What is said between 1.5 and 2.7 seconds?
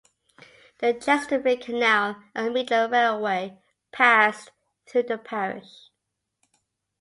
Canal and